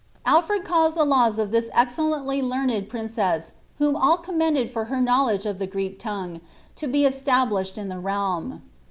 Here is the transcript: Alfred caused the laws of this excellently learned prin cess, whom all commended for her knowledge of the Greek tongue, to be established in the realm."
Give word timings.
Alfred 0.25 0.63
caused 0.63 0.97
the 0.97 1.03
laws 1.05 1.37
of 1.37 1.51
this 1.51 1.69
excellently 1.73 2.41
learned 2.41 2.89
prin 2.89 3.07
cess, 3.07 3.51
whom 3.77 3.95
all 3.95 4.17
commended 4.17 4.67
for 4.71 4.85
her 4.85 4.99
knowledge 4.99 5.45
of 5.45 5.59
the 5.59 5.67
Greek 5.67 5.99
tongue, 5.99 6.41
to 6.75 6.87
be 6.87 7.05
established 7.05 7.77
in 7.77 7.87
the 7.87 7.99
realm." 7.99 8.63